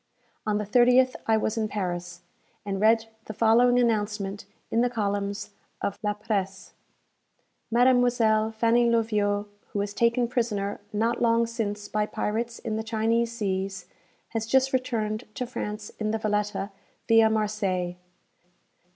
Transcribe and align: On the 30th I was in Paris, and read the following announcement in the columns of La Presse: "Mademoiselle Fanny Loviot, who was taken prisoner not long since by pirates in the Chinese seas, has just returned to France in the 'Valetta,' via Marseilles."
On 0.47 0.57
the 0.57 0.65
30th 0.65 1.15
I 1.27 1.37
was 1.37 1.59
in 1.59 1.67
Paris, 1.67 2.21
and 2.65 2.81
read 2.81 3.05
the 3.25 3.35
following 3.35 3.77
announcement 3.79 4.45
in 4.71 4.81
the 4.81 4.89
columns 4.89 5.51
of 5.79 5.99
La 6.01 6.13
Presse: 6.15 6.73
"Mademoiselle 7.69 8.51
Fanny 8.51 8.89
Loviot, 8.89 9.45
who 9.73 9.77
was 9.77 9.93
taken 9.93 10.27
prisoner 10.27 10.79
not 10.91 11.21
long 11.21 11.45
since 11.45 11.87
by 11.87 12.07
pirates 12.07 12.57
in 12.57 12.77
the 12.77 12.83
Chinese 12.83 13.31
seas, 13.31 13.85
has 14.29 14.47
just 14.47 14.73
returned 14.73 15.25
to 15.35 15.45
France 15.45 15.91
in 15.99 16.09
the 16.09 16.17
'Valetta,' 16.17 16.71
via 17.07 17.29
Marseilles." 17.29 17.95